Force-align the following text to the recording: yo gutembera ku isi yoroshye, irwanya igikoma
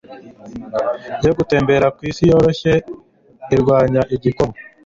yo 1.25 1.31
gutembera 1.37 1.87
ku 1.95 2.01
isi 2.09 2.23
yoroshye, 2.31 2.73
irwanya 3.53 4.01
igikoma 4.15 4.55